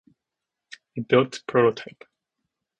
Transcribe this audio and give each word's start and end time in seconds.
A 0.97 1.01
built 1.01 1.43
prototype. 1.45 2.05